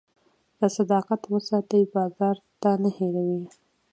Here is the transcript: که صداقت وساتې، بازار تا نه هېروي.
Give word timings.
که 0.57 0.67
صداقت 0.77 1.21
وساتې، 1.27 1.79
بازار 1.95 2.35
تا 2.61 2.71
نه 2.81 2.89
هېروي. 2.97 3.41